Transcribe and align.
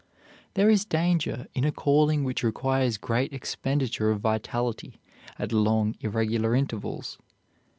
There 0.55 0.67
is 0.67 0.83
danger 0.83 1.45
in 1.53 1.63
a 1.63 1.71
calling 1.71 2.23
which 2.23 2.41
requires 2.41 2.97
great 2.97 3.31
expenditure 3.33 4.09
of 4.09 4.19
vitality 4.19 4.99
at 5.37 5.53
long, 5.53 5.93
irregular 5.99 6.55
intervals. 6.55 7.19